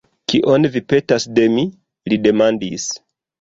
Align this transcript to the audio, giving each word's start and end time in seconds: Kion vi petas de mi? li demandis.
Kion 0.31 0.63
vi 0.75 0.81
petas 0.93 1.27
de 1.41 1.45
mi? 1.57 1.67
li 2.13 2.19
demandis. 2.25 2.89